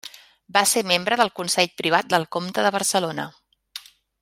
[0.55, 3.31] Va ser membre del Consell Privat del Comte de Barcelona.